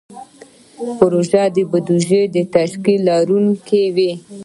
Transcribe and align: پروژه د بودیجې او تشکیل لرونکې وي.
پروژه 0.99 1.43
د 1.55 1.57
بودیجې 1.69 2.21
او 2.41 2.45
تشکیل 2.55 3.01
لرونکې 3.09 3.83
وي. 3.95 4.11